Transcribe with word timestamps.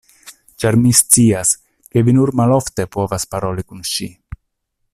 Ĉar 0.61 0.77
mi 0.85 0.93
scias, 0.99 1.51
ke 1.95 2.03
vi 2.07 2.15
nur 2.21 2.31
malofte 2.41 2.87
povas 2.97 3.29
paroli 3.35 3.67
kun 3.73 3.85
ŝi! 3.91 4.09